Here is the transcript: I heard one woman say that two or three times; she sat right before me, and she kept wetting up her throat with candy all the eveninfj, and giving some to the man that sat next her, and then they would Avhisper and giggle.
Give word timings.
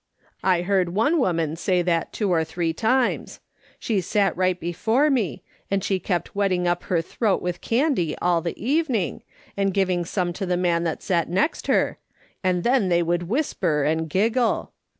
I 0.43 0.63
heard 0.63 0.95
one 0.95 1.19
woman 1.19 1.55
say 1.55 1.83
that 1.83 2.11
two 2.11 2.33
or 2.33 2.43
three 2.43 2.73
times; 2.73 3.39
she 3.77 4.01
sat 4.01 4.35
right 4.35 4.59
before 4.59 5.11
me, 5.11 5.43
and 5.69 5.83
she 5.83 5.99
kept 5.99 6.33
wetting 6.35 6.67
up 6.67 6.81
her 6.85 7.03
throat 7.03 7.39
with 7.39 7.61
candy 7.61 8.17
all 8.17 8.41
the 8.41 8.55
eveninfj, 8.55 9.21
and 9.55 9.73
giving 9.75 10.03
some 10.03 10.33
to 10.33 10.45
the 10.47 10.57
man 10.57 10.85
that 10.85 11.03
sat 11.03 11.29
next 11.29 11.67
her, 11.67 11.99
and 12.43 12.63
then 12.63 12.89
they 12.89 13.03
would 13.03 13.21
Avhisper 13.27 13.87
and 13.87 14.09
giggle. 14.09 14.71